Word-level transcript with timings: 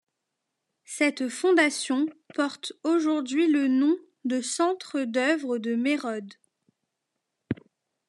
Cette 0.85 1.29
fondation 1.29 2.07
porte 2.33 2.73
aujourd’hui 2.83 3.45
le 3.47 3.67
nom 3.67 3.95
de 4.25 4.41
Centre 4.41 5.01
d'Œuvre 5.03 5.59
de 5.59 5.75
Merode. 5.75 6.33